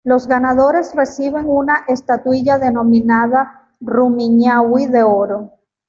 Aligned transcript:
Los 0.03 0.25
ganadores 0.25 0.95
reciben 0.95 1.45
una 1.47 1.83
estatuilla 1.87 2.57
denominada 2.57 3.69
"Rumiñahui 3.81 4.87
de 4.87 5.03
Oro". 5.03 5.59